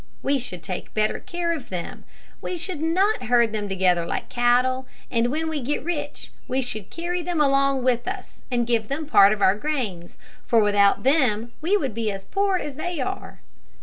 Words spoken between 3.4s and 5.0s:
them together like cattle,